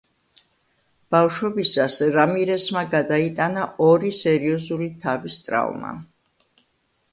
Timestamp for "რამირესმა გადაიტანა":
2.15-3.67